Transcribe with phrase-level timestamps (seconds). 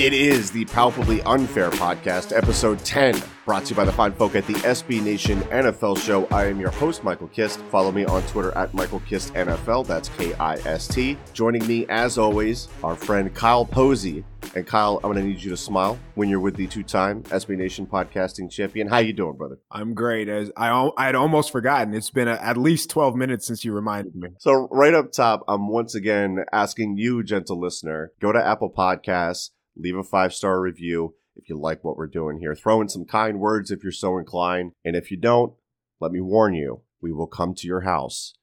[0.00, 4.36] It is the Palpably Unfair Podcast, episode 10, brought to you by the fine folk
[4.36, 6.24] at the SB Nation NFL show.
[6.26, 7.58] I am your host, Michael Kist.
[7.62, 9.88] Follow me on Twitter at Michael Kist NFL.
[9.88, 11.18] That's K I S T.
[11.32, 14.22] Joining me, as always, our friend Kyle Posey.
[14.54, 17.56] And Kyle, I'm going to need you to smile when you're with the two-time SB
[17.56, 18.86] Nation podcasting champion.
[18.86, 19.58] How you doing, brother?
[19.68, 20.28] I'm great.
[20.28, 21.92] As I I had almost forgotten.
[21.92, 24.28] It's been a, at least 12 minutes since you reminded me.
[24.38, 29.50] So right up top, I'm once again asking you, gentle listener, go to Apple Podcasts
[29.76, 32.54] leave a five star review if you like what we're doing here.
[32.54, 34.72] Throw in some kind words if you're so inclined.
[34.84, 35.54] And if you don't,
[36.00, 38.34] let me warn you, we will come to your house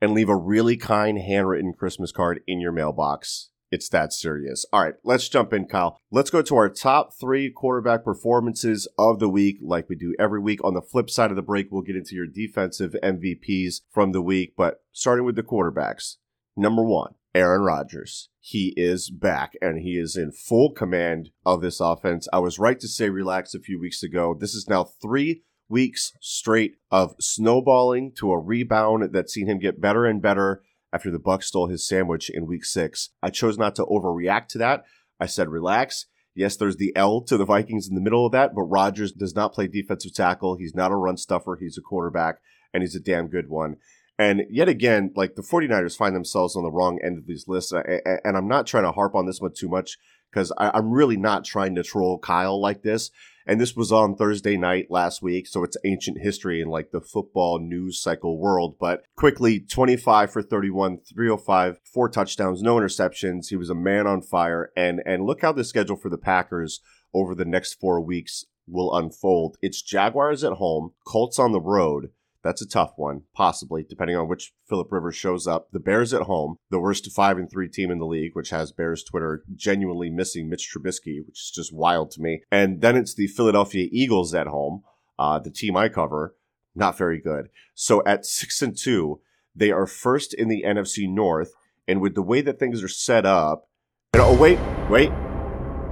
[0.00, 3.50] and leave a really kind handwritten Christmas card in your mailbox.
[3.70, 4.64] It's that serious.
[4.72, 5.98] All right, let's jump in, Kyle.
[6.10, 10.38] Let's go to our top three quarterback performances of the week, like we do every
[10.38, 10.62] week.
[10.62, 14.22] On the flip side of the break, we'll get into your defensive MVPs from the
[14.22, 16.16] week, but starting with the quarterbacks.
[16.56, 18.28] Number one, Aaron Rodgers.
[18.40, 22.28] He is back and he is in full command of this offense.
[22.32, 24.36] I was right to say relax a few weeks ago.
[24.38, 29.80] This is now three weeks straight of snowballing to a rebound that's seen him get
[29.80, 33.10] better and better after the Bucs stole his sandwich in week six.
[33.22, 34.84] I chose not to overreact to that.
[35.18, 36.06] I said relax.
[36.36, 39.34] Yes, there's the L to the Vikings in the middle of that, but Rodgers does
[39.34, 40.56] not play defensive tackle.
[40.56, 41.56] He's not a run stuffer.
[41.60, 42.36] He's a quarterback,
[42.72, 43.76] and he's a damn good one.
[44.18, 47.72] And yet again, like the 49ers find themselves on the wrong end of these lists.
[47.72, 49.98] And I'm not trying to harp on this one too much
[50.30, 53.10] because I'm really not trying to troll Kyle like this.
[53.46, 57.00] And this was on Thursday night last week, so it's ancient history in like the
[57.00, 58.76] football news cycle world.
[58.80, 63.48] But quickly, 25 for 31, 305, four touchdowns, no interceptions.
[63.50, 64.70] He was a man on fire.
[64.76, 66.80] And and look how the schedule for the Packers
[67.12, 69.58] over the next four weeks will unfold.
[69.60, 72.10] It's Jaguars at home, Colts on the road,
[72.44, 75.68] that's a tough one, possibly, depending on which Philip Rivers shows up.
[75.72, 78.70] The Bears at home, the worst five and three team in the league, which has
[78.70, 82.42] Bears Twitter genuinely missing Mitch Trubisky, which is just wild to me.
[82.52, 84.82] And then it's the Philadelphia Eagles at home,
[85.18, 86.36] uh, the team I cover,
[86.74, 87.48] not very good.
[87.74, 89.20] So at six and two,
[89.56, 91.54] they are first in the NFC North,
[91.88, 93.68] and with the way that things are set up,
[94.12, 94.58] and oh wait,
[94.90, 95.10] wait,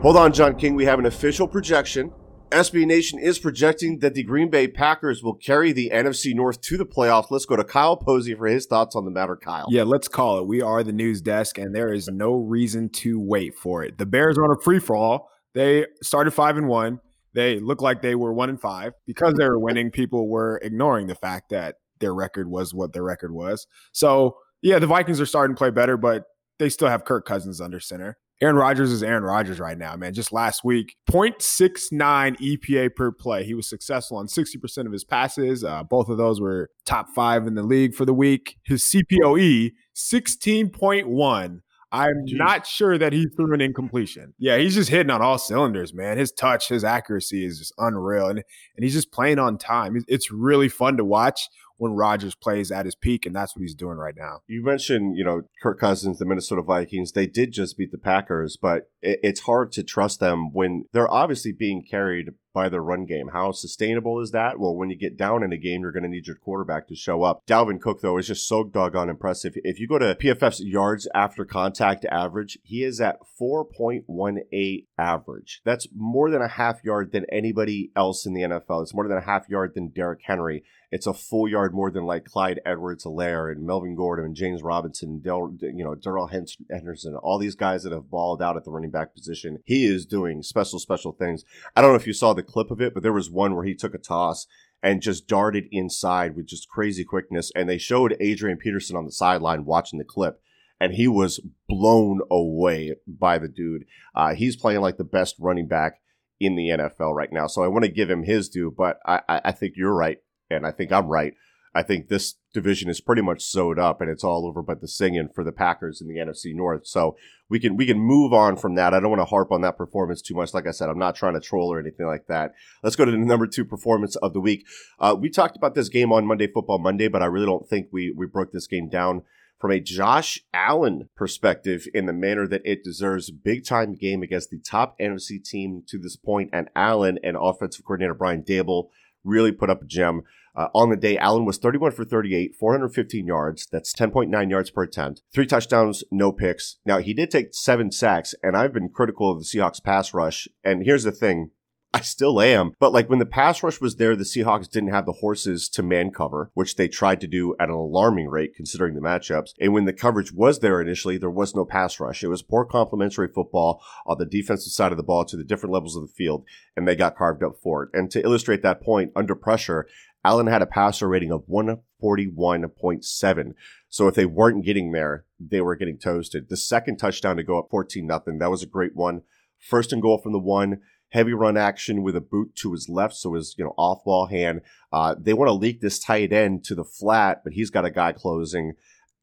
[0.02, 2.12] hold on, John King, we have an official projection
[2.52, 6.76] SB Nation is projecting that the Green Bay Packers will carry the NFC North to
[6.76, 7.30] the playoffs.
[7.30, 9.36] Let's go to Kyle Posey for his thoughts on the matter.
[9.36, 9.66] Kyle.
[9.70, 10.46] Yeah, let's call it.
[10.46, 13.98] We are the news desk, and there is no reason to wait for it.
[13.98, 15.30] The Bears are on a free for all.
[15.54, 17.00] They started five and one.
[17.34, 19.90] They look like they were one and five because they were winning.
[19.90, 23.66] People were ignoring the fact that their record was what their record was.
[23.92, 26.24] So yeah, the Vikings are starting to play better, but
[26.58, 28.18] they still have Kirk Cousins under center.
[28.42, 30.12] Aaron Rodgers is Aaron Rodgers right now, man.
[30.12, 33.44] Just last week, 0.69 EPA per play.
[33.44, 35.62] He was successful on 60% of his passes.
[35.62, 38.56] Uh, both of those were top five in the league for the week.
[38.64, 41.60] His CPOE, 16.1.
[41.92, 42.36] I'm Jeez.
[42.36, 44.34] not sure that he threw an incompletion.
[44.38, 46.18] Yeah, he's just hitting on all cylinders, man.
[46.18, 48.26] His touch, his accuracy is just unreal.
[48.26, 50.02] And, and he's just playing on time.
[50.08, 51.48] It's really fun to watch
[51.82, 54.42] when Rodgers plays at his peak, and that's what he's doing right now.
[54.46, 57.10] You mentioned, you know, Kirk Cousins, the Minnesota Vikings.
[57.10, 61.12] They did just beat the Packers, but it, it's hard to trust them when they're
[61.12, 63.28] obviously being carried by their run game.
[63.32, 64.58] How sustainable is that?
[64.58, 66.94] Well, when you get down in a game, you're going to need your quarterback to
[66.94, 67.46] show up.
[67.46, 69.54] Dalvin Cook, though, is just so doggone impressive.
[69.56, 75.60] If you go to PFF's yards after contact average, he is at 4.18 average.
[75.64, 78.82] That's more than a half yard than anybody else in the NFL.
[78.82, 80.64] It's more than a half yard than Derrick Henry.
[80.90, 85.08] It's a full yard more than like Clyde Edwards-Helaire and Melvin Gordon and James Robinson
[85.08, 88.70] and Del, you know, Darrell Henderson, all these guys that have balled out at the
[88.70, 89.60] running back position.
[89.64, 91.46] He is doing special, special things.
[91.74, 93.54] I don't know if you saw the the clip of it, but there was one
[93.54, 94.46] where he took a toss
[94.82, 97.52] and just darted inside with just crazy quickness.
[97.54, 100.40] And they showed Adrian Peterson on the sideline watching the clip,
[100.80, 103.84] and he was blown away by the dude.
[104.14, 106.00] Uh, he's playing like the best running back
[106.40, 107.46] in the NFL right now.
[107.46, 110.18] So I want to give him his due, but I, I think you're right,
[110.50, 111.34] and I think I'm right.
[111.74, 114.88] I think this division is pretty much sewed up and it's all over but the
[114.88, 116.86] singing for the Packers in the NFC North.
[116.86, 117.16] So
[117.48, 118.92] we can we can move on from that.
[118.92, 120.52] I don't want to harp on that performance too much.
[120.52, 122.52] Like I said, I'm not trying to troll or anything like that.
[122.82, 124.66] Let's go to the number two performance of the week.
[124.98, 127.88] Uh, we talked about this game on Monday Football Monday, but I really don't think
[127.90, 129.22] we we broke this game down
[129.62, 133.30] from a Josh Allen perspective in the manner that it deserves.
[133.30, 137.84] Big time game against the top NFC team to this point, and Allen and offensive
[137.84, 138.88] coordinator Brian Daboll
[139.24, 140.22] really put up a gem.
[140.54, 143.66] Uh, on the day, Allen was 31 for 38, 415 yards.
[143.70, 145.22] That's 10.9 yards per attempt.
[145.32, 146.76] Three touchdowns, no picks.
[146.84, 150.48] Now, he did take seven sacks, and I've been critical of the Seahawks pass rush.
[150.62, 151.50] And here's the thing
[151.94, 152.72] I still am.
[152.80, 155.82] But like when the pass rush was there, the Seahawks didn't have the horses to
[155.82, 159.50] man cover, which they tried to do at an alarming rate considering the matchups.
[159.60, 162.24] And when the coverage was there initially, there was no pass rush.
[162.24, 165.74] It was poor complementary football on the defensive side of the ball to the different
[165.74, 166.46] levels of the field,
[166.76, 167.90] and they got carved up for it.
[167.92, 169.86] And to illustrate that point, under pressure,
[170.24, 173.54] Allen had a passer rating of 141.7.
[173.88, 176.48] So if they weren't getting there, they were getting toasted.
[176.48, 179.22] The second touchdown to go up 14 nothing, that was a great one.
[179.58, 180.80] First and goal from the one,
[181.12, 184.26] heavy run action with a boot to his left, so his you know off ball
[184.26, 184.62] hand.
[184.92, 187.90] Uh, they want to leak this tight end to the flat, but he's got a
[187.90, 188.72] guy closing.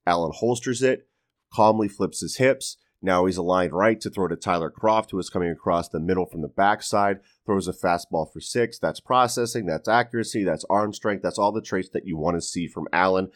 [0.06, 1.08] Allen holsters it,
[1.54, 2.78] calmly flips his hips.
[3.02, 6.26] Now he's aligned right to throw to Tyler Kroft, who is coming across the middle
[6.26, 8.78] from the backside, throws a fastball for six.
[8.78, 12.42] That's processing, that's accuracy, that's arm strength, that's all the traits that you want to
[12.42, 13.30] see from Allen.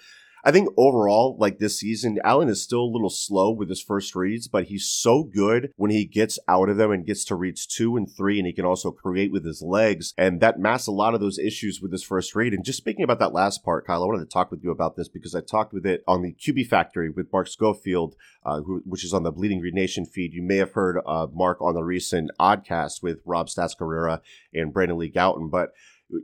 [0.46, 4.14] I think overall, like this season, Allen is still a little slow with his first
[4.14, 7.66] reads, but he's so good when he gets out of them and gets to reads
[7.66, 10.14] two and three, and he can also create with his legs.
[10.18, 12.54] And that masks a lot of those issues with his first read.
[12.54, 14.98] And just speaking about that last part, Kyle, I wanted to talk with you about
[14.98, 18.16] this because I talked with it on the QB Factory with Mark Schofield,
[18.46, 20.34] uh, who, which is on the Bleeding Green Nation feed.
[20.34, 24.22] You may have heard uh, Mark on the recent Oddcast with Rob Stats Carrera
[24.54, 25.72] and Brandon Lee Gowton, but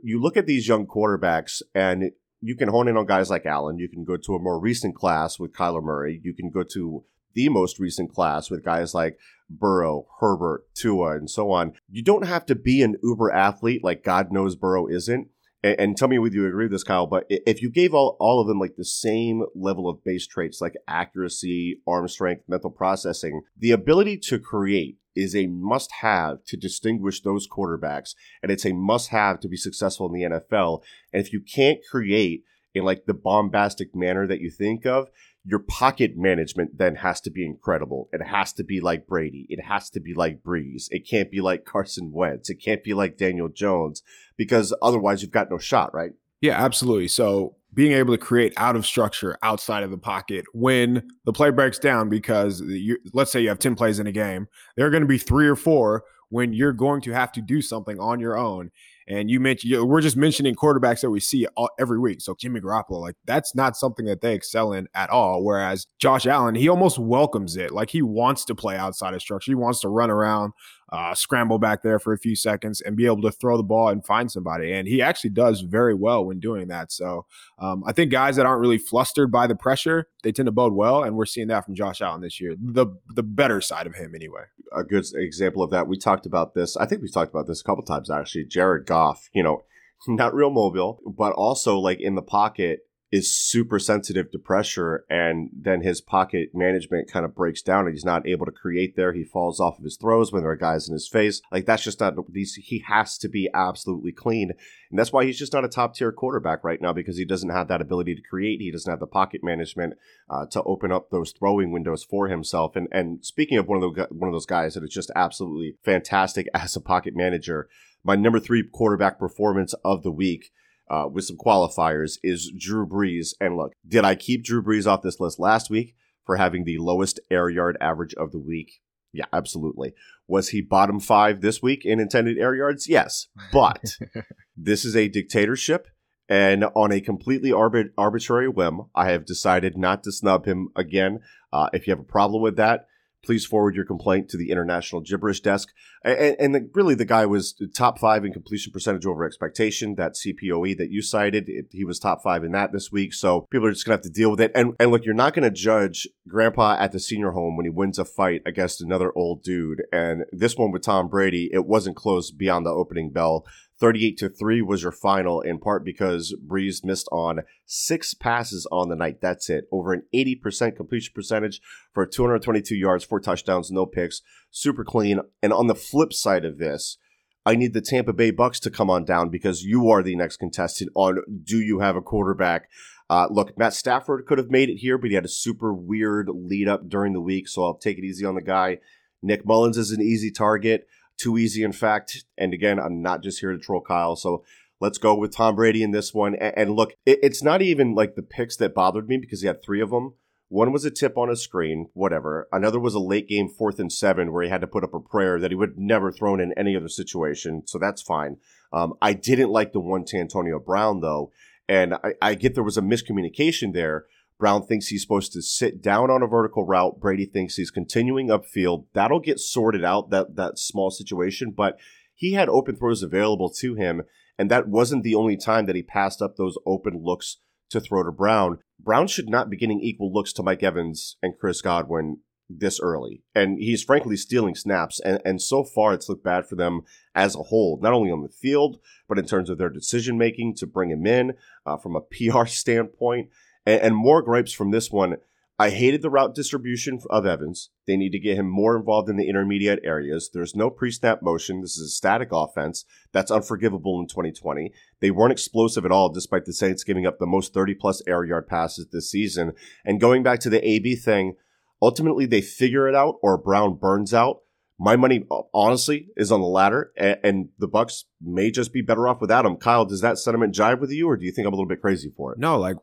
[0.02, 3.78] you look at these young quarterbacks and you can hone in on guys like Allen.
[3.78, 6.20] You can go to a more recent class with Kyler Murray.
[6.22, 7.04] You can go to
[7.34, 11.74] the most recent class with guys like Burrow, Herbert, Tua, and so on.
[11.90, 15.28] You don't have to be an uber athlete like God knows Burrow isn't.
[15.62, 18.16] And, and tell me whether you agree with this, Kyle, but if you gave all,
[18.18, 22.70] all of them like the same level of base traits like accuracy, arm strength, mental
[22.70, 28.14] processing, the ability to create is a must have to distinguish those quarterbacks.
[28.42, 30.82] And it's a must have to be successful in the NFL.
[31.12, 35.08] And if you can't create in like the bombastic manner that you think of,
[35.44, 38.08] your pocket management then has to be incredible.
[38.12, 39.46] It has to be like Brady.
[39.48, 40.84] It has to be like Brees.
[40.90, 42.50] It can't be like Carson Wentz.
[42.50, 44.02] It can't be like Daniel Jones
[44.36, 46.12] because otherwise you've got no shot, right?
[46.40, 47.08] Yeah, absolutely.
[47.08, 51.50] So being able to create out of structure outside of the pocket when the play
[51.50, 54.90] breaks down because you, let's say you have 10 plays in a game there are
[54.90, 58.20] going to be three or four when you're going to have to do something on
[58.20, 58.70] your own
[59.10, 62.20] and you mentioned, we're just mentioning quarterbacks that we see all, every week.
[62.20, 65.42] So Jimmy Garoppolo, like that's not something that they excel in at all.
[65.42, 67.72] Whereas Josh Allen, he almost welcomes it.
[67.72, 69.50] Like he wants to play outside of structure.
[69.50, 70.52] He wants to run around,
[70.92, 73.88] uh, scramble back there for a few seconds and be able to throw the ball
[73.88, 74.72] and find somebody.
[74.72, 76.90] And he actually does very well when doing that.
[76.90, 77.26] So
[77.58, 80.72] um, I think guys that aren't really flustered by the pressure, they tend to bode
[80.72, 81.02] well.
[81.02, 84.14] And we're seeing that from Josh Allen this year, the the better side of him
[84.14, 84.42] anyway.
[84.72, 85.86] A good example of that.
[85.86, 86.76] We talked about this.
[86.76, 88.46] I think we've talked about this a couple times actually.
[88.46, 89.64] Jared Goff, you know,
[90.08, 92.80] not real mobile, but also like in the pocket
[93.12, 97.94] is super sensitive to pressure and then his pocket management kind of breaks down and
[97.94, 99.12] he's not able to create there.
[99.12, 101.42] He falls off of his throws when there are guys in his face.
[101.50, 104.52] Like that's just not these he has to be absolutely clean.
[104.90, 107.50] And that's why he's just not a top tier quarterback right now because he doesn't
[107.50, 108.60] have that ability to create.
[108.60, 109.94] He doesn't have the pocket management
[110.28, 112.76] uh, to open up those throwing windows for himself.
[112.76, 115.76] And and speaking of one of the one of those guys that is just absolutely
[115.84, 117.68] fantastic as a pocket manager
[118.02, 120.52] my number three quarterback performance of the week
[120.90, 123.28] uh, with some qualifiers is Drew Brees.
[123.40, 125.94] And look, did I keep Drew Brees off this list last week
[126.26, 128.80] for having the lowest air yard average of the week?
[129.12, 129.94] Yeah, absolutely.
[130.26, 132.88] Was he bottom five this week in intended air yards?
[132.88, 133.28] Yes.
[133.52, 133.96] But
[134.56, 135.88] this is a dictatorship.
[136.28, 141.20] And on a completely arbit- arbitrary whim, I have decided not to snub him again.
[141.52, 142.86] Uh, if you have a problem with that,
[143.22, 145.68] please forward your complaint to the International Gibberish Desk.
[146.02, 149.96] And, and the, really, the guy was top five in completion percentage over expectation.
[149.96, 153.12] That CPOE that you cited, it, he was top five in that this week.
[153.12, 154.52] So people are just going to have to deal with it.
[154.54, 157.70] And, and look, you're not going to judge Grandpa at the senior home when he
[157.70, 159.82] wins a fight against another old dude.
[159.92, 163.44] And this one with Tom Brady, it wasn't close beyond the opening bell.
[163.80, 168.90] 38 to 3 was your final in part because Brees missed on six passes on
[168.90, 169.20] the night.
[169.22, 169.64] That's it.
[169.72, 171.60] Over an 80% completion percentage
[171.92, 174.20] for 222 yards, four touchdowns, no picks.
[174.50, 175.20] Super clean.
[175.42, 176.98] And on the flip side of this,
[177.46, 180.36] I need the Tampa Bay Bucs to come on down because you are the next
[180.36, 182.68] contestant on do you have a quarterback?
[183.08, 186.28] Uh, look, Matt Stafford could have made it here, but he had a super weird
[186.28, 188.78] lead up during the week, so I'll take it easy on the guy.
[189.22, 190.86] Nick Mullens is an easy target
[191.20, 192.24] too easy, in fact.
[192.38, 194.16] And again, I'm not just here to troll Kyle.
[194.16, 194.44] So
[194.80, 196.34] let's go with Tom Brady in this one.
[196.34, 199.80] And, look, it's not even like the picks that bothered me because he had three
[199.80, 200.14] of them.
[200.48, 202.48] One was a tip on a screen, whatever.
[202.50, 204.98] Another was a late game fourth and seven where he had to put up a
[204.98, 207.62] prayer that he would never thrown in any other situation.
[207.66, 208.38] So that's fine.
[208.72, 211.30] Um, I didn't like the one to Antonio Brown though.
[211.68, 214.06] And I, I get there was a miscommunication there
[214.40, 216.98] Brown thinks he's supposed to sit down on a vertical route.
[216.98, 218.86] Brady thinks he's continuing upfield.
[218.94, 221.78] That'll get sorted out that that small situation, but
[222.14, 224.02] he had open throws available to him,
[224.38, 227.36] and that wasn't the only time that he passed up those open looks
[227.70, 228.58] to throw to Brown.
[228.80, 232.18] Brown should not be getting equal looks to Mike Evans and Chris Godwin
[232.50, 233.22] this early.
[233.34, 235.00] And he's frankly stealing snaps.
[235.00, 236.82] And, and so far, it's looked bad for them
[237.14, 240.56] as a whole, not only on the field, but in terms of their decision making
[240.56, 243.28] to bring him in uh, from a PR standpoint.
[243.70, 245.16] And, and more gripes from this one.
[245.58, 247.68] I hated the route distribution of Evans.
[247.86, 250.30] They need to get him more involved in the intermediate areas.
[250.32, 251.60] There's no pre snap motion.
[251.60, 252.86] This is a static offense.
[253.12, 254.72] That's unforgivable in 2020.
[255.00, 258.24] They weren't explosive at all, despite the Saints giving up the most 30 plus air
[258.24, 259.52] yard passes this season.
[259.84, 261.36] And going back to the AB thing,
[261.82, 264.38] ultimately they figure it out or Brown burns out.
[264.78, 268.80] My money, uh, honestly, is on the latter, and, and, the Bucs may just be
[268.80, 269.56] better off without him.
[269.56, 271.82] Kyle, does that sentiment jive with you, or do you think I'm a little bit
[271.82, 272.38] crazy for it?
[272.38, 272.76] No, like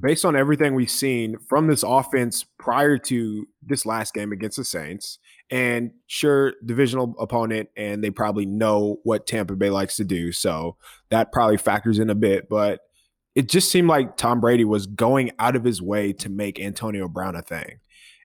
[0.00, 4.64] based on everything we've seen from this offense prior to this last game against the
[4.64, 5.18] Saints,
[5.50, 10.76] and sure, divisional opponent, and they probably know what Tampa Bay likes to do, so
[11.10, 12.48] that probably factors in a bit.
[12.48, 12.80] But
[13.34, 17.08] it just seemed like Tom Brady was going out of his way to make Antonio
[17.08, 17.80] Brown a thing.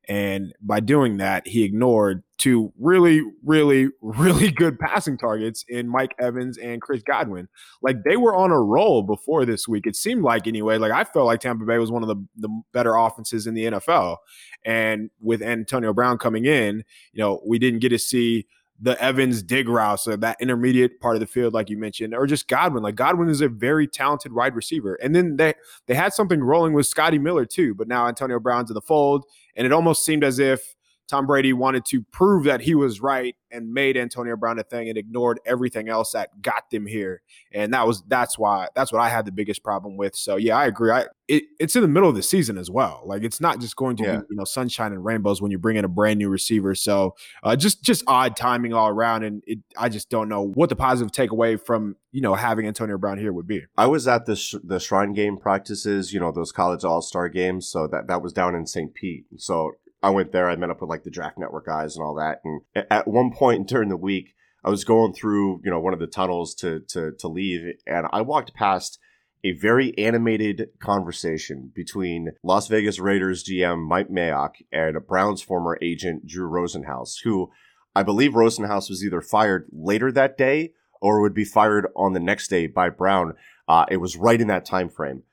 [0.07, 6.13] And by doing that, he ignored two really, really, really good passing targets in Mike
[6.19, 7.47] Evans and Chris Godwin.
[7.81, 9.87] Like they were on a roll before this week.
[9.87, 10.77] It seemed like anyway.
[10.77, 13.65] Like I felt like Tampa Bay was one of the, the better offenses in the
[13.65, 14.17] NFL.
[14.63, 16.83] And with Antonio Brown coming in,
[17.13, 18.47] you know, we didn't get to see
[18.79, 22.27] the Evans dig route, so that intermediate part of the field, like you mentioned, or
[22.27, 22.83] just Godwin.
[22.83, 25.53] Like Godwin is a very talented wide receiver, and then they
[25.87, 27.73] they had something rolling with Scotty Miller too.
[27.73, 30.74] But now Antonio Brown's in the fold, and it almost seemed as if
[31.07, 34.89] Tom Brady wanted to prove that he was right and made Antonio Brown a thing
[34.89, 37.21] and ignored everything else that got them here.
[37.53, 40.15] And that was that's why that's what I had the biggest problem with.
[40.15, 40.91] So yeah, I agree.
[40.91, 43.01] I it, it's in the middle of the season as well.
[43.05, 44.17] Like it's not just going to yeah.
[44.17, 46.75] be you know sunshine and rainbows when you bring in a brand new receiver.
[46.75, 50.69] So uh, just just odd timing all around, and it, I just don't know what
[50.69, 53.63] the positive takeaway from you know having Antonio Brown here would be.
[53.77, 57.29] I was at the sh- the Shrine Game practices, you know those college All Star
[57.29, 57.67] games.
[57.67, 58.93] So that that was down in St.
[58.93, 59.25] Pete.
[59.37, 59.73] So
[60.05, 60.47] I went there.
[60.47, 62.41] I met up with like the Draft Network guys and all that.
[62.43, 65.99] And at one point during the week, I was going through you know one of
[65.99, 68.99] the tunnels to to to leave, and I walked past
[69.43, 76.27] a very animated conversation between Las Vegas Raiders GM Mike Mayock and Browns former agent
[76.27, 77.49] Drew Rosenhaus, who
[77.95, 82.19] I believe Rosenhaus was either fired later that day or would be fired on the
[82.19, 83.33] next day by Brown.
[83.67, 85.23] Uh, it was right in that time frame.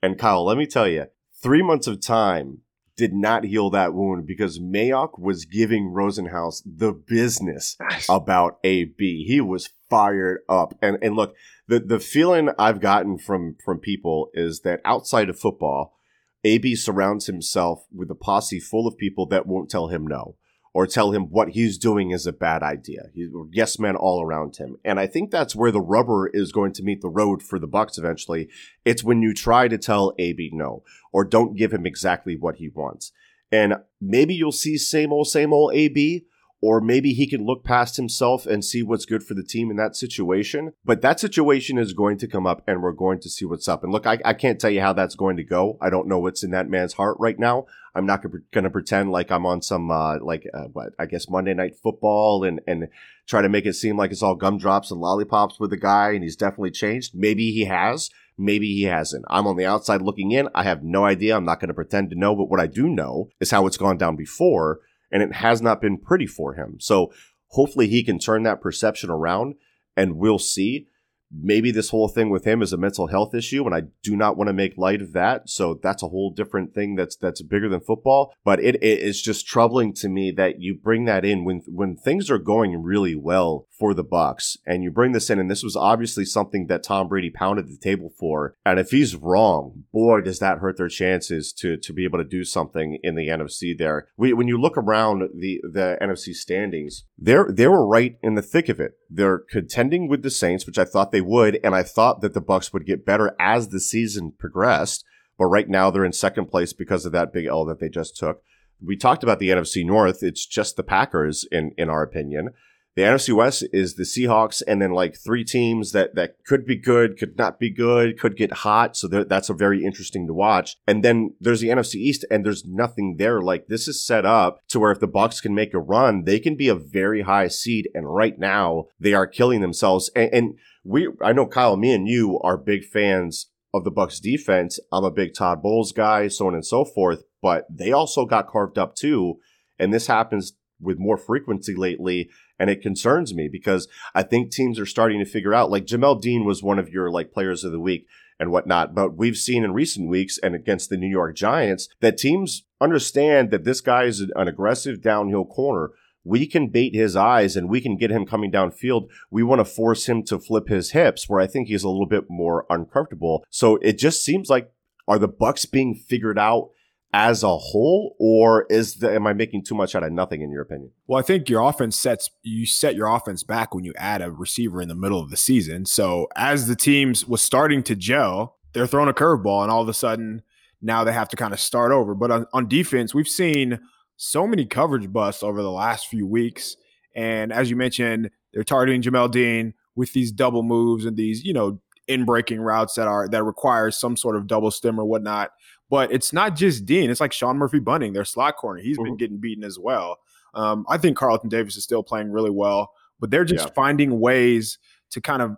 [0.00, 1.06] And Kyle, let me tell you,
[1.42, 2.58] three months of time
[3.00, 7.78] did not heal that wound because Mayock was giving Rosenhaus the business
[8.10, 9.24] about AB.
[9.26, 10.74] He was fired up.
[10.82, 11.34] And and look,
[11.66, 15.96] the the feeling I've gotten from from people is that outside of football,
[16.44, 20.36] AB surrounds himself with a posse full of people that won't tell him no
[20.72, 23.10] or tell him what he's doing is a bad idea.
[23.50, 24.76] Yes men all around him.
[24.84, 27.68] And I think that's where the rubber is going to meet the road for the
[27.68, 28.48] Bucs eventually.
[28.84, 32.68] It's when you try to tell AB no or don't give him exactly what he
[32.68, 33.12] wants.
[33.50, 36.26] And maybe you'll see same old same old AB
[36.62, 39.76] or maybe he can look past himself and see what's good for the team in
[39.78, 40.72] that situation.
[40.84, 43.82] But that situation is going to come up and we're going to see what's up.
[43.82, 45.78] And look, I, I can't tell you how that's going to go.
[45.80, 47.66] I don't know what's in that man's heart right now.
[47.94, 51.28] I'm not going to pretend like I'm on some, uh, like, uh, what, I guess
[51.28, 52.88] Monday night football and, and
[53.26, 56.22] try to make it seem like it's all gumdrops and lollipops with the guy and
[56.22, 57.14] he's definitely changed.
[57.14, 58.10] Maybe he has.
[58.38, 59.24] Maybe he hasn't.
[59.28, 60.48] I'm on the outside looking in.
[60.54, 61.36] I have no idea.
[61.36, 62.34] I'm not going to pretend to know.
[62.34, 65.80] But what I do know is how it's gone down before and it has not
[65.80, 66.76] been pretty for him.
[66.80, 67.12] So
[67.48, 69.54] hopefully he can turn that perception around
[69.96, 70.86] and we'll see
[71.32, 74.36] maybe this whole thing with him is a mental health issue and I do not
[74.36, 75.48] want to make light of that.
[75.48, 79.22] So that's a whole different thing that's that's bigger than football, but it, it is
[79.22, 83.14] just troubling to me that you bring that in when when things are going really
[83.14, 86.82] well for the Bucs and you bring this in and this was obviously something that
[86.82, 88.54] Tom Brady pounded the table for.
[88.64, 92.24] And if he's wrong, boy does that hurt their chances to to be able to
[92.24, 94.08] do something in the NFC there.
[94.16, 98.42] We, when you look around the the NFC standings, they're they were right in the
[98.42, 98.92] thick of it.
[99.08, 102.32] They're contending with the Saints, which I thought they they would, and I thought that
[102.32, 105.04] the Bucs would get better as the season progressed.
[105.38, 108.16] But right now they're in second place because of that big L that they just
[108.16, 108.42] took.
[108.82, 110.22] We talked about the NFC North.
[110.22, 112.50] It's just the Packers, in in our opinion.
[112.96, 116.76] The NFC West is the Seahawks, and then like three teams that that could be
[116.76, 118.96] good, could not be good, could get hot.
[118.96, 120.76] So that's a very interesting to watch.
[120.86, 123.40] And then there's the NFC East, and there's nothing there.
[123.40, 126.40] Like this is set up to where if the Bucs can make a run, they
[126.40, 127.88] can be a very high seed.
[127.94, 130.10] And right now they are killing themselves.
[130.16, 134.20] And, and we I know Kyle, me and you are big fans of the Bucs
[134.20, 134.78] defense.
[134.92, 138.48] I'm a big Todd Bowles guy, so on and so forth, but they also got
[138.48, 139.36] carved up too.
[139.78, 142.30] And this happens with more frequency lately.
[142.58, 146.20] And it concerns me because I think teams are starting to figure out, like Jamel
[146.20, 148.06] Dean was one of your like players of the week
[148.38, 148.94] and whatnot.
[148.94, 153.50] But we've seen in recent weeks and against the New York Giants that teams understand
[153.50, 155.90] that this guy is an aggressive downhill corner.
[156.24, 159.08] We can bait his eyes and we can get him coming downfield.
[159.30, 162.06] We want to force him to flip his hips where I think he's a little
[162.06, 163.44] bit more uncomfortable.
[163.50, 164.72] So it just seems like
[165.08, 166.70] are the Bucs being figured out
[167.12, 170.52] as a whole, or is the, am I making too much out of nothing in
[170.52, 170.92] your opinion?
[171.08, 174.30] Well, I think your offense sets you set your offense back when you add a
[174.30, 175.86] receiver in the middle of the season.
[175.86, 179.88] So as the teams was starting to gel, they're throwing a curveball, and all of
[179.88, 180.42] a sudden
[180.80, 182.14] now they have to kind of start over.
[182.14, 183.80] But on, on defense, we've seen
[184.22, 186.76] so many coverage busts over the last few weeks,
[187.14, 191.54] and as you mentioned, they're targeting Jamel Dean with these double moves and these you
[191.54, 195.52] know in breaking routes that are that requires some sort of double stem or whatnot.
[195.88, 197.08] But it's not just Dean.
[197.08, 198.82] It's like Sean Murphy Bunting, their slot corner.
[198.82, 199.04] He's mm-hmm.
[199.04, 200.18] been getting beaten as well.
[200.52, 203.72] Um, I think Carlton Davis is still playing really well, but they're just yeah.
[203.74, 204.78] finding ways
[205.10, 205.56] to kind of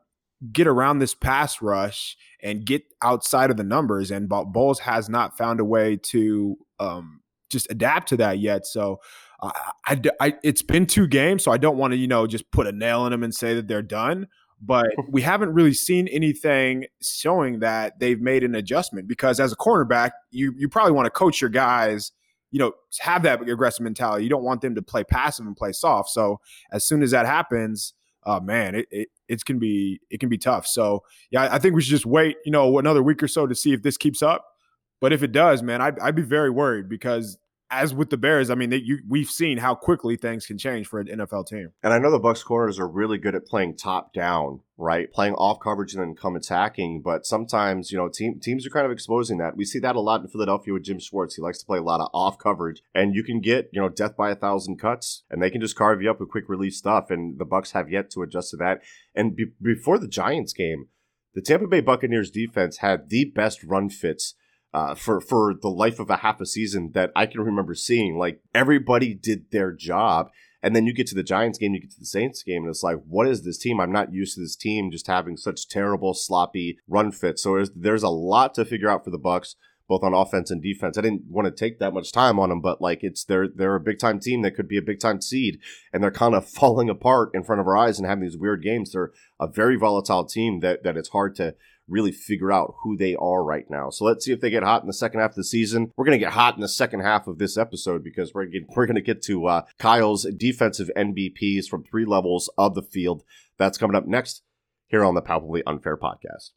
[0.53, 4.13] get around this pass rush and get outside of the numbers.
[4.13, 7.22] And Bowles has not found a way to um,
[7.53, 8.67] just adapt to that yet.
[8.67, 9.01] So
[9.41, 9.51] uh,
[9.87, 12.67] I, I, it's been two games, so I don't want to, you know, just put
[12.67, 14.27] a nail in them and say that they're done
[14.63, 19.57] but we haven't really seen anything showing that they've made an adjustment because as a
[19.57, 22.13] cornerback, you you probably want to coach your guys,
[22.51, 24.25] you know, have that aggressive mentality.
[24.25, 26.11] You don't want them to play passive and play soft.
[26.11, 26.41] So
[26.71, 27.93] as soon as that happens,
[28.25, 30.67] uh, man, it, it it can be it can be tough.
[30.67, 33.55] So yeah, I think we should just wait, you know, another week or so to
[33.55, 34.47] see if this keeps up.
[35.03, 37.37] But if it does, man, I'd, I'd be very worried because
[37.73, 40.87] as with the Bears, I mean, they, you, we've seen how quickly things can change
[40.87, 41.73] for an NFL team.
[41.83, 45.11] And I know the Bucs corners are really good at playing top down, right?
[45.11, 47.03] Playing off coverage and then come attacking.
[47.03, 49.57] But sometimes, you know, team, teams are kind of exposing that.
[49.57, 51.35] We see that a lot in Philadelphia with Jim Schwartz.
[51.35, 53.89] He likes to play a lot of off coverage, and you can get, you know,
[53.89, 56.79] death by a thousand cuts, and they can just carve you up with quick release
[56.79, 57.11] stuff.
[57.11, 58.83] And the Bucs have yet to adjust to that.
[59.17, 60.87] And be- before the Giants game,
[61.35, 64.35] the Tampa Bay Buccaneers defense had the best run fits
[64.75, 68.17] uh, for for the life of a half a season that I can remember seeing.
[68.17, 70.31] Like everybody did their job,
[70.63, 72.71] and then you get to the Giants game, you get to the Saints game, and
[72.71, 73.81] it's like, what is this team?
[73.81, 77.43] I'm not used to this team just having such terrible, sloppy run fits.
[77.43, 79.55] So there's, a lot to figure out for the Bucs
[79.89, 80.97] Both on offense and defense.
[80.97, 83.75] I didn't want to take that much time on them, but like it's they're they're
[83.75, 85.59] a big time team that could be a big time seed,
[85.93, 88.63] and they're kind of falling apart in front of our eyes and having these weird
[88.63, 88.93] games.
[88.93, 91.55] They're a very volatile team that that it's hard to
[91.93, 93.91] really figure out who they are right now.
[93.91, 95.93] So let's see if they get hot in the second half of the season.
[95.97, 98.87] We're going to get hot in the second half of this episode because we're we're
[98.87, 103.23] going to get to uh, Kyle's defensive MVPs from three levels of the field.
[103.59, 104.43] That's coming up next
[104.89, 106.51] here on the Palpably Unfair podcast.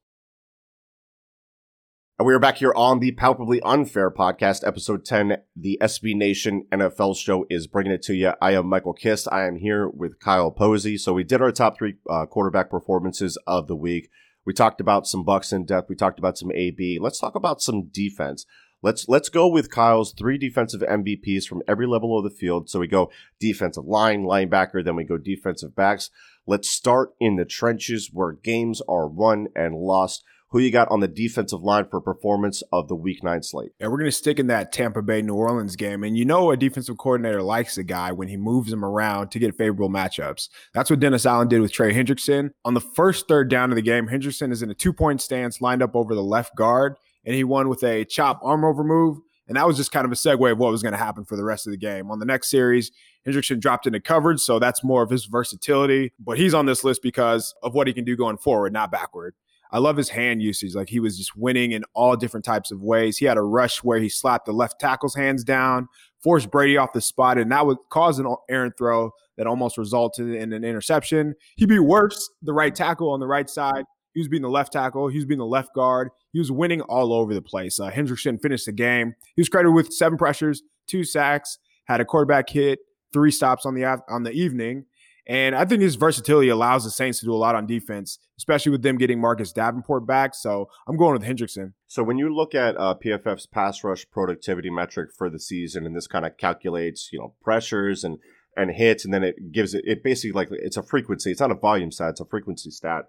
[2.18, 5.36] And we are back here on the Palpably Unfair podcast, episode 10.
[5.54, 8.32] The SB Nation NFL show is bringing it to you.
[8.42, 9.28] I am Michael Kist.
[9.34, 10.98] I am here with Kyle Posey.
[10.98, 14.10] So we did our top three uh, quarterback performances of the week.
[14.46, 15.90] We talked about some Bucs in depth.
[15.90, 17.00] We talked about some AB.
[17.02, 18.46] Let's talk about some defense.
[18.82, 22.70] Let's let's go with Kyle's three defensive MVPs from every level of the field.
[22.70, 26.12] So we go defensive line, linebacker, then we go defensive backs.
[26.46, 30.24] Let's start in the trenches where games are won and lost.
[30.50, 33.72] Who you got on the defensive line for performance of the Week Nine slate?
[33.80, 36.52] Yeah, we're going to stick in that Tampa Bay New Orleans game, and you know
[36.52, 40.50] a defensive coordinator likes a guy when he moves him around to get favorable matchups.
[40.74, 43.82] That's what Dennis Allen did with Trey Hendrickson on the first third down of the
[43.82, 44.08] game.
[44.08, 47.44] Hendrickson is in a two point stance, lined up over the left guard, and he
[47.44, 49.18] won with a chop arm over move.
[49.48, 51.36] And that was just kind of a segue of what was going to happen for
[51.36, 52.10] the rest of the game.
[52.10, 52.92] On the next series,
[53.28, 56.14] Hendrickson dropped into coverage, so that's more of his versatility.
[56.20, 59.36] But he's on this list because of what he can do going forward, not backward.
[59.76, 60.74] I love his hand usage.
[60.74, 63.18] Like he was just winning in all different types of ways.
[63.18, 65.90] He had a rush where he slapped the left tackle's hands down,
[66.24, 70.34] forced Brady off the spot, and that would cause an errant throw that almost resulted
[70.34, 71.36] in an interception.
[71.58, 73.84] He'd be worse, the right tackle on the right side.
[74.14, 75.10] He was beating the left tackle.
[75.10, 76.08] He was beating the left guard.
[76.32, 77.78] He was winning all over the place.
[77.78, 79.14] Uh, Hendrickson finished the game.
[79.36, 82.80] He was credited with seven pressures, two sacks, had a quarterback hit,
[83.12, 84.86] three stops on the on the evening,
[85.28, 88.72] and I think his versatility allows the Saints to do a lot on defense, especially
[88.72, 90.36] with them getting Marcus Davenport back.
[90.36, 91.74] So I'm going with Hendrickson.
[91.88, 95.96] So when you look at uh, PFF's pass rush productivity metric for the season, and
[95.96, 98.20] this kind of calculates, you know, pressures and
[98.58, 101.32] and hits, and then it gives it it basically like it's a frequency.
[101.32, 103.06] It's not a volume stat; it's a frequency stat.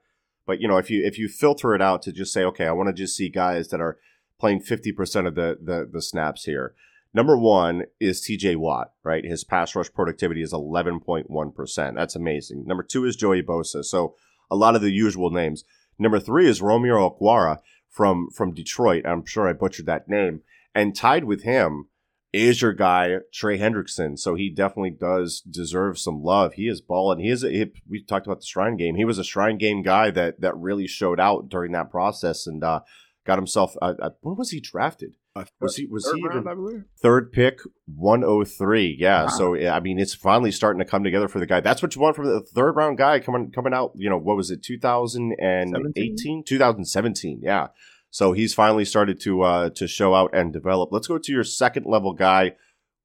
[0.47, 2.73] But you know, if you if you filter it out to just say, okay, I
[2.73, 3.99] want to just see guys that are
[4.39, 6.75] playing 50% of the, the the snaps here
[7.17, 9.25] Number one is TJ Watt, right?
[9.25, 11.95] His pass rush productivity is 11.1%.
[11.95, 12.67] That's amazing.
[12.67, 13.87] Number two is Joey Bosa.
[13.87, 14.17] So
[14.51, 15.65] a lot of the usual names.
[15.99, 19.07] Number three is Romeo Okwara from, from Detroit.
[19.07, 20.43] I'm sure I butchered that name.
[20.75, 21.87] And tied with him
[22.35, 24.19] is your guy Trey Hendrickson.
[24.19, 26.53] So he definitely does deserve some love.
[26.53, 27.21] He is balling.
[27.21, 27.43] He is.
[27.43, 28.95] A, he, we talked about the Shrine Game.
[28.97, 32.63] He was a Shrine Game guy that that really showed out during that process and
[32.63, 32.81] uh,
[33.25, 33.75] got himself.
[33.81, 35.15] Uh, uh, when was he drafted?
[35.61, 37.61] Was he was he round, even third pick?
[37.94, 39.29] 103 yeah wow.
[39.29, 41.61] so i mean it's finally starting to come together for the guy.
[41.61, 44.37] That's what you want from the third round guy coming coming out you know what
[44.37, 47.68] was it 2018 2017 yeah.
[48.11, 50.90] So he's finally started to uh to show out and develop.
[50.92, 52.53] Let's go to your second level guy.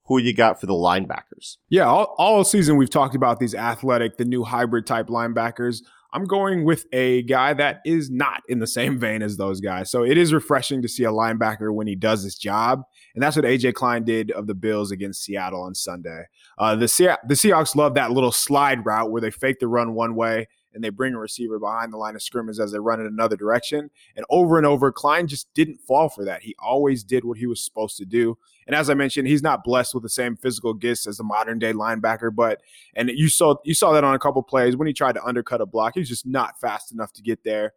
[0.06, 1.58] Who you got for the linebackers?
[1.70, 5.82] Yeah all, all season we've talked about these athletic the new hybrid type linebackers
[6.14, 9.90] I'm going with a guy that is not in the same vein as those guys.
[9.90, 12.84] So it is refreshing to see a linebacker when he does his job.
[13.16, 16.24] And that's what AJ Klein did of the Bills against Seattle on Sunday.
[16.58, 19.94] Uh, the, Se- the Seahawks love that little slide route where they fake the run
[19.94, 23.00] one way and they bring a receiver behind the line of scrimmage as they run
[23.00, 23.90] in another direction.
[24.16, 26.42] And over and over, Klein just didn't fall for that.
[26.42, 28.38] He always did what he was supposed to do.
[28.68, 31.60] And as I mentioned, he's not blessed with the same physical gifts as the modern
[31.60, 32.62] day linebacker, but
[32.96, 35.62] and you saw you saw that on a couple plays when he tried to undercut
[35.62, 35.94] a block.
[35.96, 37.74] He was just not fast enough to get there.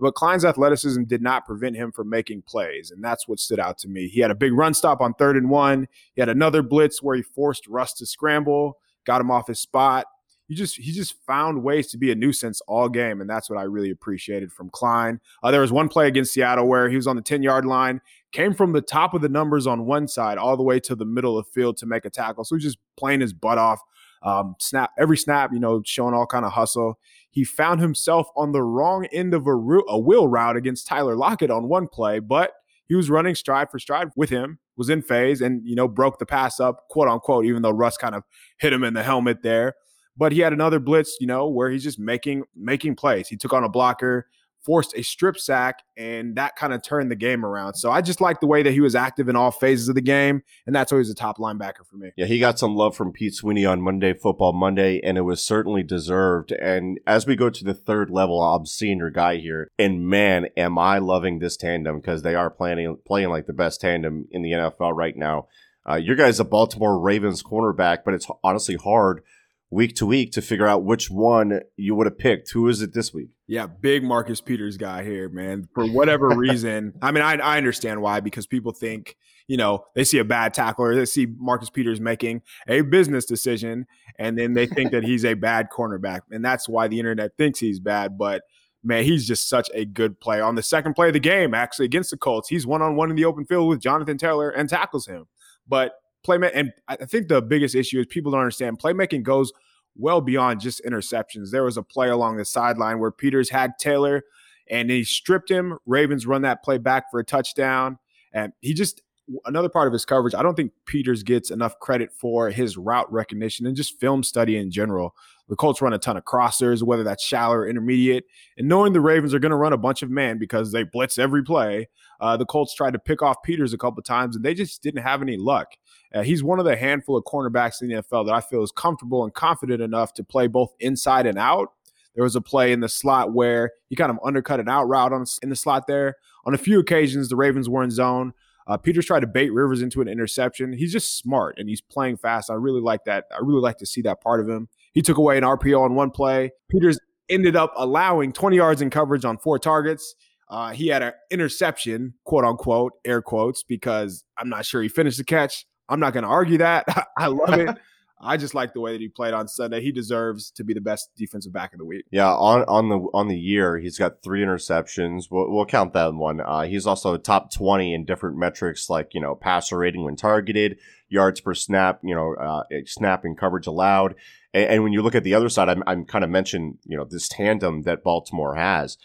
[0.00, 3.78] But Klein's athleticism did not prevent him from making plays, and that's what stood out
[3.78, 4.06] to me.
[4.06, 5.88] He had a big run stop on third and one.
[6.14, 10.06] He had another blitz where he forced Russ to scramble, got him off his spot
[10.48, 13.58] he just he just found ways to be a nuisance all game, and that's what
[13.58, 15.20] I really appreciated from Klein.
[15.42, 18.00] Uh, there was one play against Seattle where he was on the ten yard line,
[18.32, 21.04] came from the top of the numbers on one side all the way to the
[21.04, 22.44] middle of the field to make a tackle.
[22.44, 23.80] So he's just playing his butt off.
[24.22, 26.98] Um, snap every snap, you know, showing all kind of hustle.
[27.30, 31.50] He found himself on the wrong end of a, a wheel route against Tyler Lockett
[31.50, 32.52] on one play, but
[32.86, 36.18] he was running stride for stride with him, was in phase, and you know broke
[36.18, 37.44] the pass up, quote unquote.
[37.44, 38.24] Even though Russ kind of
[38.58, 39.74] hit him in the helmet there.
[40.18, 43.28] But he had another blitz, you know, where he's just making making plays.
[43.28, 44.26] He took on a blocker,
[44.68, 47.74] forced a strip sack, and that kind of turned the game around.
[47.74, 50.02] So I just like the way that he was active in all phases of the
[50.02, 52.10] game, and that's always a top linebacker for me.
[52.16, 55.44] Yeah, he got some love from Pete Sweeney on Monday Football Monday, and it was
[55.44, 56.52] certainly deserved.
[56.52, 60.48] And as we go to the third level, I'm seeing your guy here, and man,
[60.56, 64.42] am I loving this tandem because they are playing playing like the best tandem in
[64.42, 65.46] the NFL right now.
[65.88, 69.22] Uh, your guy's a Baltimore Ravens cornerback, but it's honestly hard
[69.70, 72.50] week to week to figure out which one you would have picked.
[72.52, 73.28] Who is it this week?
[73.46, 75.68] Yeah, big Marcus Peters guy here, man.
[75.74, 80.04] For whatever reason, I mean, I, I understand why because people think, you know, they
[80.04, 83.86] see a bad tackler, they see Marcus Peters making a business decision,
[84.18, 87.58] and then they think that he's a bad cornerback, and that's why the internet thinks
[87.58, 88.16] he's bad.
[88.16, 88.42] But
[88.82, 90.44] man, he's just such a good player.
[90.44, 93.10] On the second play of the game, actually against the Colts, he's one on one
[93.10, 95.26] in the open field with Jonathan Taylor and tackles him.
[95.66, 95.92] But
[96.26, 99.52] playmaking, and I think the biggest issue is people don't understand playmaking goes
[99.96, 101.50] well beyond just interceptions.
[101.50, 104.22] There was a play along the sideline where Peters had Taylor
[104.70, 105.78] and he stripped him.
[105.86, 107.98] Ravens run that play back for a touchdown.
[108.32, 109.02] And he just,
[109.44, 113.10] another part of his coverage, I don't think Peters gets enough credit for his route
[113.12, 115.14] recognition and just film study in general.
[115.48, 118.24] The Colts run a ton of crossers, whether that's shallow or intermediate.
[118.58, 121.18] And knowing the Ravens are going to run a bunch of man because they blitz
[121.18, 121.88] every play,
[122.20, 125.02] uh, the Colts tried to pick off Peters a couple times and they just didn't
[125.02, 125.68] have any luck.
[126.14, 128.72] Uh, he's one of the handful of cornerbacks in the NFL that I feel is
[128.72, 131.72] comfortable and confident enough to play both inside and out.
[132.14, 135.12] There was a play in the slot where he kind of undercut an out route
[135.12, 136.16] on, in the slot there.
[136.46, 138.34] On a few occasions, the Ravens were in zone.
[138.68, 140.74] Uh, Peters tried to bait Rivers into an interception.
[140.74, 142.50] He's just smart and he's playing fast.
[142.50, 143.24] I really like that.
[143.32, 144.68] I really like to see that part of him.
[144.92, 146.50] He took away an RPO on one play.
[146.70, 146.98] Peters
[147.30, 150.14] ended up allowing 20 yards in coverage on four targets.
[150.50, 155.18] Uh, he had an interception, quote unquote, air quotes, because I'm not sure he finished
[155.18, 155.66] the catch.
[155.88, 156.84] I'm not going to argue that.
[157.18, 157.76] I love it.
[158.20, 159.80] I just like the way that he played on Sunday.
[159.80, 162.04] He deserves to be the best defensive back of the week.
[162.10, 165.24] Yeah, on on the on the year, he's got three interceptions.
[165.30, 166.40] We'll, we'll count that one.
[166.40, 170.78] Uh, he's also top twenty in different metrics like you know passer rating when targeted,
[171.08, 174.14] yards per snap, you know uh, snap and coverage allowed.
[174.52, 176.96] And, and, when you look at the other side, I'm, I'm kind of mentioned you
[176.96, 178.98] know this tandem that Baltimore has.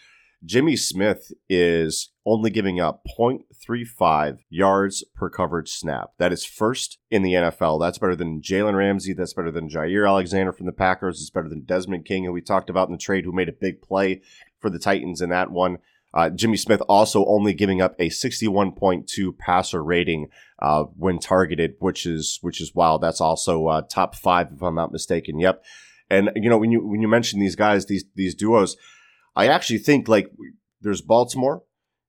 [0.44, 6.10] Jimmy Smith is only giving up 0.35 yards per coverage snap.
[6.18, 7.80] That is first in the NFL.
[7.80, 9.12] That's better than Jalen Ramsey.
[9.12, 11.20] That's better than Jaire Alexander from the Packers.
[11.20, 13.52] It's better than Desmond King, who we talked about in the trade, who made a
[13.52, 14.22] big play
[14.58, 15.78] for the Titans in that one.
[16.12, 20.28] Uh, Jimmy Smith also only giving up a 61.2 passer rating
[20.60, 23.02] uh, when targeted, which is which is wild.
[23.02, 25.40] That's also uh, top five, if I'm not mistaken.
[25.40, 25.64] Yep.
[26.10, 28.76] And you know when you when you mention these guys, these these duos,
[29.36, 30.30] I actually think like
[30.80, 31.62] there's Baltimore,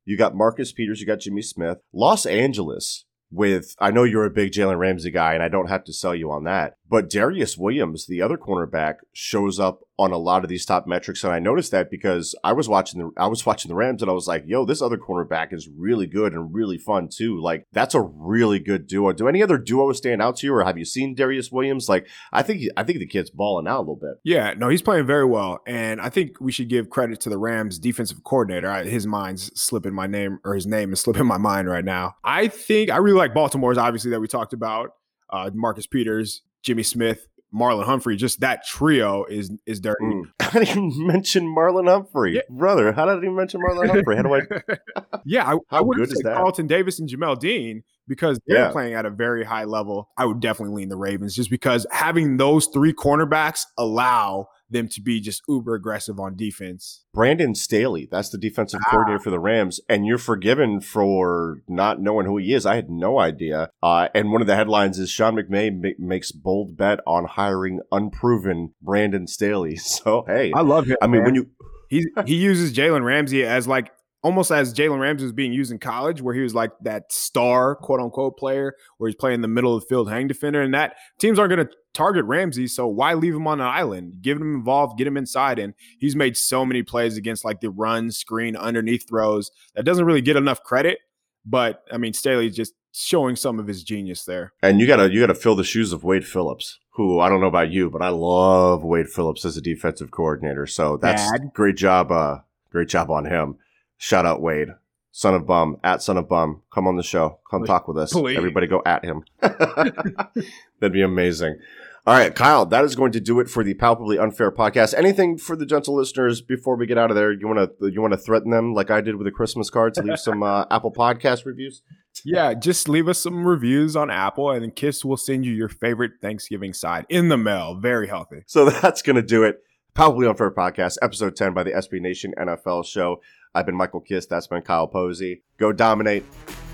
[0.05, 3.05] you got Marcus Peters, you got Jimmy Smith, Los Angeles.
[3.31, 6.13] With I know you're a big Jalen Ramsey guy, and I don't have to sell
[6.13, 6.75] you on that.
[6.87, 11.23] But Darious Williams, the other cornerback, shows up on a lot of these top metrics,
[11.23, 14.11] and I noticed that because I was watching the I was watching the Rams, and
[14.11, 17.65] I was like, "Yo, this other cornerback is really good and really fun too." Like
[17.71, 19.13] that's a really good duo.
[19.13, 21.87] Do any other duos stand out to you, or have you seen Darious Williams?
[21.87, 24.15] Like I think I think the kid's balling out a little bit.
[24.23, 27.37] Yeah, no, he's playing very well, and I think we should give credit to the
[27.37, 28.83] Rams defensive coordinator.
[28.83, 32.15] His mind's slipping my name, or his name is slipping my mind right now.
[32.23, 34.91] I think I really like Baltimore's, obviously that we talked about.
[35.29, 40.03] Uh, Marcus Peters, Jimmy Smith, Marlon Humphrey, just that trio is is dirty.
[40.03, 40.23] Mm.
[40.39, 42.41] I didn't even mention Marlon Humphrey, yeah.
[42.49, 42.91] brother.
[42.91, 44.15] How did I even mention Marlon Humphrey?
[44.17, 44.41] How do I?
[45.25, 48.71] yeah, I, I would say Carlton Davis and Jamel Dean because they're yeah.
[48.71, 50.09] playing at a very high level.
[50.17, 55.01] I would definitely lean the Ravens just because having those three cornerbacks allow them to
[55.01, 57.05] be just uber aggressive on defense.
[57.13, 58.89] Brandon Staley, that's the defensive ah.
[58.89, 62.65] coordinator for the Rams, and you're forgiven for not knowing who he is.
[62.65, 63.69] I had no idea.
[63.81, 67.81] Uh, and one of the headlines is Sean McVay ma- makes bold bet on hiring
[67.91, 69.77] unproven Brandon Staley.
[69.95, 70.97] So hey, I love him.
[71.01, 71.25] I mean, man.
[71.25, 71.49] when you
[71.89, 73.91] he he uses Jalen Ramsey as like
[74.25, 77.75] almost as Jalen Ramsey was being used in college, where he was like that star
[77.75, 80.95] quote unquote player, where he's playing the middle of the field hang defender, and that
[81.19, 84.23] teams aren't going to target Ramsey, so why leave him on an island?
[84.23, 87.69] Give him involved, get him inside, and he's made so many plays against like the
[87.69, 90.97] run, screen, underneath throws that doesn't really get enough credit.
[91.45, 94.53] But I mean, Staley's just showing some of his genius there.
[94.63, 97.47] And you gotta you gotta fill the shoes of Wade Phillips, who I don't know
[97.47, 100.65] about you, but I love Wade Phillips as a defensive coordinator.
[100.65, 101.53] So that's Bad.
[101.53, 102.11] great job.
[102.11, 102.39] Uh,
[102.71, 103.59] great job on him.
[104.05, 104.67] Shout out Wade,
[105.11, 106.61] son of bum, at son of bum.
[106.71, 107.39] Come on the show.
[107.49, 107.67] Come Please.
[107.67, 108.13] talk with us.
[108.13, 108.37] Please.
[108.37, 109.23] Everybody go at him.
[109.41, 111.57] That'd be amazing.
[112.05, 114.93] All right, Kyle, that is going to do it for the palpably unfair podcast.
[114.93, 117.31] Anything for the gentle listeners before we get out of there?
[117.31, 119.97] You want to you want to threaten them like I did with the Christmas cards?
[119.97, 121.81] Leave some uh, Apple Podcast reviews.
[122.23, 126.11] Yeah, just leave us some reviews on Apple, and Kist will send you your favorite
[126.21, 127.73] Thanksgiving side in the mail.
[127.73, 128.43] Very healthy.
[128.45, 129.63] So that's going to do it.
[129.95, 133.21] Palpably unfair podcast, episode ten by the SB Nation NFL show.
[133.53, 134.29] I've been Michael Kist.
[134.29, 135.41] That's been Kyle Posey.
[135.57, 136.25] Go dominate.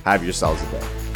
[0.05, 1.10] Have yourselves a day.